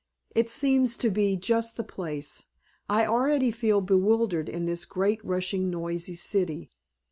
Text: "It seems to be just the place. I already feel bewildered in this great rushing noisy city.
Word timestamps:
"It 0.33 0.49
seems 0.49 0.97
to 0.97 1.11
be 1.11 1.37
just 1.37 1.77
the 1.77 1.83
place. 1.83 2.45
I 2.89 3.05
already 3.05 3.51
feel 3.51 3.81
bewildered 3.81 4.49
in 4.49 4.65
this 4.65 4.83
great 4.83 5.23
rushing 5.23 5.69
noisy 5.69 6.15
city. 6.15 6.71